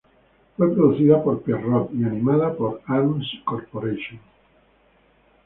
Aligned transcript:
Fue 0.57 0.73
producida 0.73 1.21
por 1.23 1.43
Pierrot 1.43 1.91
y 1.93 2.03
animada 2.03 2.55
por 2.57 2.81
Arms 2.87 3.23
Corporation. 3.45 4.19